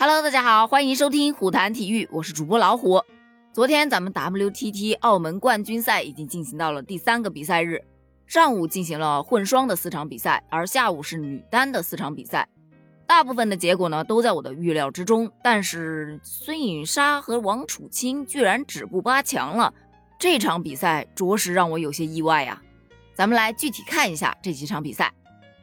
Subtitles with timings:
[0.00, 3.02] Hello，大家好，欢迎收听虎谈体育，我是主播老虎。
[3.52, 7.82] 昨天咱们 WTT 澳门冠军赛已经进行到了第三个比赛日，
[8.24, 12.48] 上午进行了混双的四场比赛，而下午是女单的四场比赛。
[13.08, 19.74] 大部分的结果呢都在我的预料之中，但是孙颖莎和王楚钦居然止步八强了，
[20.16, 22.62] 这场比赛着实让我有些意外呀。
[23.14, 25.12] 咱们来具体看一下这几场比赛。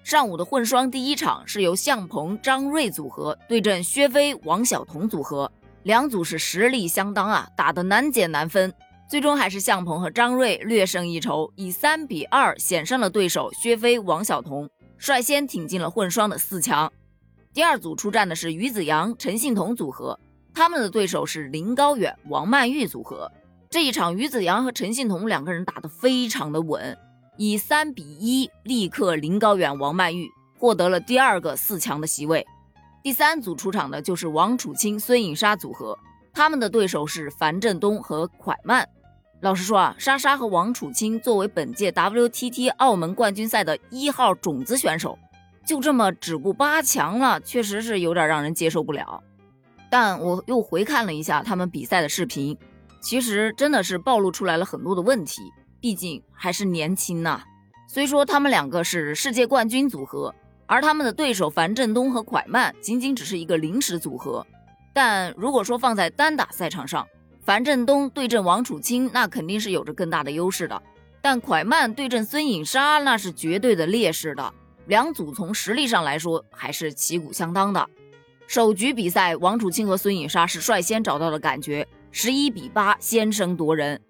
[0.05, 8.71] 上午的混双第一场是由向鹏、张睿组合对阵薛飞、王晓彤组合，两组是实力相当啊，打得难解难分，
[9.09, 16.93] 最终还是向鹏和张睿略胜一筹，以三比二险胜了对手薛飞、王晓彤，率先挺进了混双的四强。
[17.51, 20.19] 第二组出战的是于子洋、陈幸同组合，
[20.53, 23.31] 他们的对手是林高远、王曼玉组合。
[23.71, 26.95] 这一场，于子洋和陈幸同两个人打得非常的稳。
[27.37, 32.45] 以三比一力克林高远、王曼玉，获得了第二个四强的席位。
[33.03, 35.97] 第三组出场的就是王楚钦、孙颖莎组合，
[36.33, 38.87] 他们的对手是樊振东和蒯曼。
[39.41, 45.19] 老实说啊，莎莎和王楚钦作为本届 WTT 澳门冠军赛的一号种子选手，
[45.65, 49.21] 就这么止步八强了，确实是有点让人接受不了。
[49.91, 52.57] 但我又回看了一下他们比赛的视频，
[53.01, 55.43] 其实真的是暴露出来了很多的问题。
[55.85, 57.43] 毕竟还是年轻呐。
[57.87, 60.33] 虽说他们两个是世界冠军组合，
[60.65, 64.43] 而他们的对手樊振东和蒯曼仅仅只是一个临时组合，
[64.95, 67.07] 但如果说放在单打赛场上，
[67.43, 70.81] 樊振东对阵王楚钦，那肯定是有着更大的优势的。
[71.21, 74.51] 但蒯曼对阵孙颖莎，那是绝对的劣势的。
[74.87, 77.87] 两组从实力上来说，还是旗鼓相当的。
[78.47, 84.01] 首局比赛，王楚钦和孙颖莎是率先找到了感觉，十一比八先声夺人。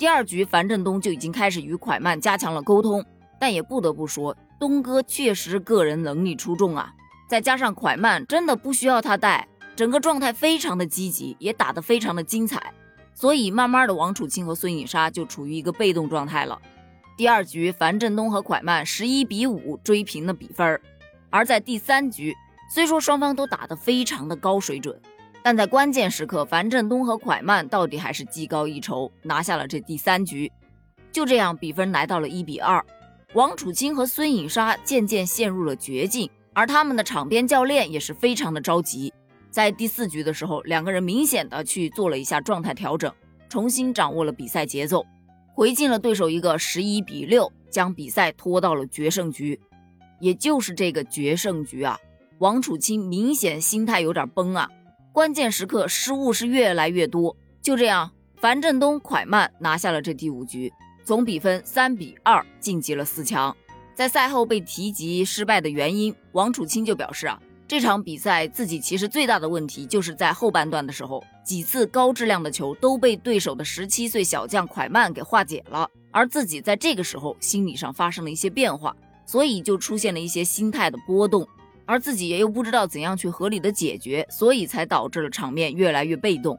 [0.00, 3.04] 第二局，樊振东就已经开始与蒯曼加强了沟通，
[3.38, 6.94] 但也不得不说，东哥确实个人能力出众啊！
[7.28, 12.72] 再加上蒯曼真的不需要他带，整个状态非常的积极，也打得非常的精彩，
[13.12, 16.58] 所以慢慢的王楚钦和孙颖莎就处于一个被动状态了。
[17.18, 20.80] 第二局，樊振东和蒯曼十一比五追平了比分，
[21.28, 22.34] 而在第三局，
[22.70, 24.98] 虽说双方都打得非常的高水准。
[25.42, 30.50] 但在关键时刻，樊振东和蒯曼到底还是技高一筹，拿下了这第三局。
[31.10, 32.84] 就这样，比分来到了一比二。
[33.32, 39.12] 王楚钦和孙颖莎渐渐陷入了绝境，而他们的场边教练也是非常的着急。
[39.50, 43.12] 在第四局的时候，两个人明显的去做了一下状态调整，
[43.48, 45.04] 重新掌握了比赛节奏，
[45.54, 49.58] 回敬了对手一个十一比六，将比赛拖到了决胜局。
[50.20, 51.98] 也就是这个决胜局啊，
[52.38, 54.68] 王楚钦明显心态有点崩啊。
[55.12, 60.72] 关键时刻失误是越来越多，就这样，樊振东、蒯曼拿下了这第五局，
[61.04, 63.54] 总比分三比二晋级了四强。
[63.92, 78.94] 在赛后被提及失败的原因，王楚钦就表示啊，这场比赛自己其实最大的问题就是在后半段的时候，几次高质量的球都被对手的十七岁小将蒯曼给化解了，而自己在这个时候心理上发生了一些变化，
[79.26, 81.46] 所以就出现了一些心态的波动。
[81.90, 86.56] 而自己也又不知道怎样去合理的解决，所以才导致了场面越来越被动。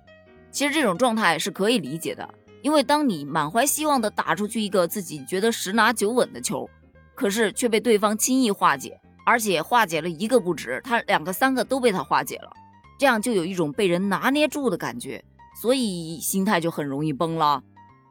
[0.51, 2.29] 其实这种状态是可以理解的，
[2.61, 6.69] 因为当你满怀希望的打出去一个自己觉得十拿九稳的球，
[7.15, 12.51] 可是却被对方轻易化解，而且化解了一个不止，他两个三个都被他化解了，
[12.99, 15.23] 这样就有一种被人拿捏住的感觉，
[15.61, 17.63] 所以心态就很容易崩了。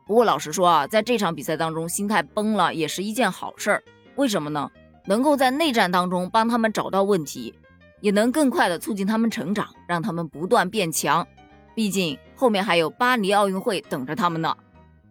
[0.06, 3.82] 不过老实说啊，在这场比赛当中，心态崩了也是一件好事儿，
[4.16, 4.70] 为什么呢？
[5.10, 7.52] 能够在内战当中帮他们找到问题，
[8.00, 11.26] 也能更快的促进他们成长，让他们不断变强。
[11.74, 14.56] 毕竟后面还有巴黎奥运会等着他们呢。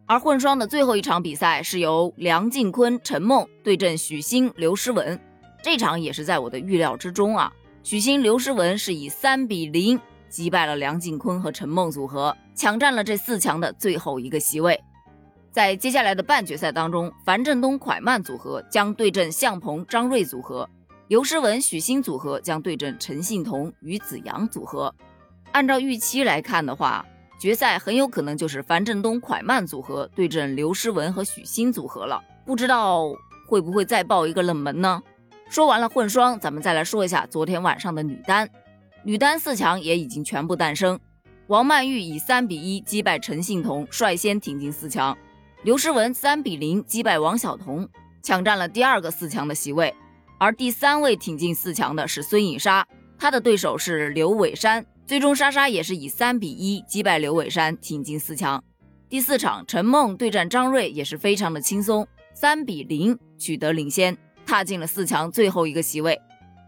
[0.05, 5.19] 而混双的最后一场比赛是由梁靖昆、陈梦对阵许昕、刘诗雯，
[5.61, 7.51] 这场也是在我的预料之中啊。
[7.83, 9.99] 许昕、刘诗雯是以三比零
[10.29, 14.81] 击败了梁靖昆和陈梦组合，抢占了这四强的最后一个席位。
[15.51, 20.69] 在接下来的半决赛当中，樊振东、蒯曼组合将对阵向鹏、张睿组合，
[21.07, 24.93] 刘诗雯、许昕组合将对阵陈幸同、于子洋组合。
[25.51, 27.03] 按照预期来看的话，
[27.39, 32.21] 决赛很有可能就是樊振东、蒯曼组合对阵刘诗雯和许昕组合了。
[32.45, 33.05] 不知道
[33.47, 35.01] 会不会再爆一个冷门呢？
[35.49, 38.47] 说完了混双，咱们再来说一下昨天晚上的女单。
[39.03, 40.99] 女单四强也已经全部诞生，
[41.47, 45.17] 王曼玉以三比一击败陈幸同，率先挺进四强。
[45.61, 47.85] 刘诗雯三比零击败王晓彤，
[48.23, 49.93] 抢占了第二个四强的席位。
[50.37, 54.85] 而第三位挺进四强的是孙颖莎，她的对手是刘伟珊。
[55.05, 58.63] 最终，莎莎也是以三比一击败刘伟珊，挺进四强。
[59.09, 66.17] 第四场，陈梦对战张睿也是非常的轻松，三比零取得领先，踏进了四强最后一个席位。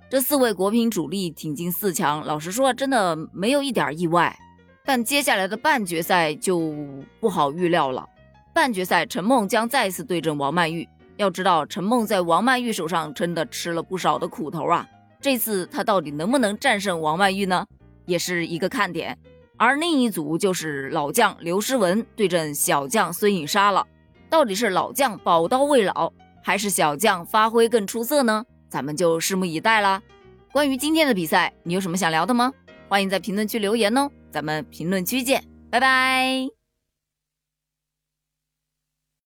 [0.09, 4.37] 这四位国乒主力挺进四强，老实说，真的没有一点意外。
[4.83, 6.75] 但接下来的半决赛就
[7.21, 8.05] 不好预料了。
[8.53, 10.87] 半决赛，陈梦将再次对阵王曼玉。
[11.17, 14.87] 要知道，陈梦在王曼玉手上真的吃了不少的苦头啊！
[15.19, 17.65] 这次她到底能不能战胜王曼玉呢？
[18.05, 19.17] 也是一个看点。
[19.57, 23.85] 而另一组就是老将刘诗雯对阵小将孙颖莎了。
[24.29, 26.11] 到底是老将宝刀未老，
[26.41, 28.43] 还是小将发挥更出色呢？
[28.69, 30.01] 咱们就拭目以待啦。
[30.51, 32.51] 关于今天的比赛，你有什么想聊的吗？
[32.89, 34.09] 欢迎在评论区留言哦。
[34.31, 36.60] 咱们评论区见，拜拜。